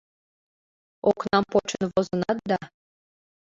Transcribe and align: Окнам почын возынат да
Окнам 1.09 1.43
почын 1.51 1.83
возынат 1.93 2.37
да 2.49 2.59